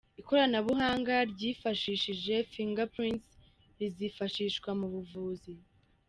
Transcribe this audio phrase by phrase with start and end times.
[0.21, 3.27] Ikoranabuhanga ryifashishije Fingerprints
[3.79, 5.53] rizifashishwa mu buvuzi.